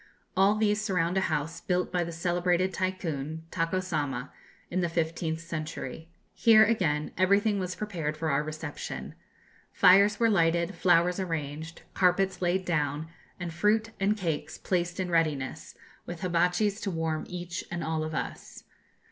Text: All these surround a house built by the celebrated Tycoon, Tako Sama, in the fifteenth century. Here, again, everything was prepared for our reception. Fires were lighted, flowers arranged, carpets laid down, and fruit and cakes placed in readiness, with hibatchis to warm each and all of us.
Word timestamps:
All 0.35 0.55
these 0.55 0.81
surround 0.81 1.15
a 1.15 1.19
house 1.29 1.61
built 1.61 1.91
by 1.91 2.03
the 2.03 2.11
celebrated 2.11 2.73
Tycoon, 2.73 3.43
Tako 3.51 3.81
Sama, 3.83 4.33
in 4.71 4.81
the 4.81 4.89
fifteenth 4.89 5.41
century. 5.41 6.09
Here, 6.33 6.63
again, 6.65 7.11
everything 7.19 7.59
was 7.59 7.75
prepared 7.75 8.17
for 8.17 8.31
our 8.31 8.41
reception. 8.41 9.13
Fires 9.71 10.19
were 10.19 10.27
lighted, 10.27 10.73
flowers 10.73 11.19
arranged, 11.19 11.83
carpets 11.93 12.41
laid 12.41 12.65
down, 12.65 13.09
and 13.39 13.53
fruit 13.53 13.91
and 13.99 14.17
cakes 14.17 14.57
placed 14.57 14.99
in 14.99 15.11
readiness, 15.11 15.75
with 16.07 16.21
hibatchis 16.21 16.81
to 16.81 16.89
warm 16.89 17.23
each 17.29 17.63
and 17.69 17.83
all 17.83 18.03
of 18.03 18.15
us. 18.15 18.63